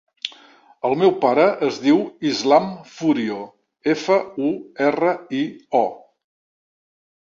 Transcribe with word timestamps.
El 0.87 0.95
meu 1.01 1.13
pare 1.25 1.45
es 1.67 1.77
diu 1.83 2.01
Islam 2.31 2.67
Furio: 2.95 3.39
efa, 3.97 4.21
u, 4.49 4.53
erra, 4.91 5.17
i, 5.45 5.47
o. 5.87 5.89